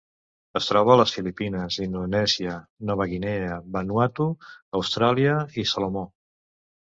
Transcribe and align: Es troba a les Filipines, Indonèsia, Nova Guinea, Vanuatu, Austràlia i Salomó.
Es 0.59 0.67
troba 0.69 0.93
a 0.93 0.95
les 1.01 1.11
Filipines, 1.17 1.77
Indonèsia, 1.85 2.55
Nova 2.91 3.07
Guinea, 3.11 3.59
Vanuatu, 3.77 4.27
Austràlia 4.81 5.37
i 5.59 5.67
Salomó. 5.75 6.05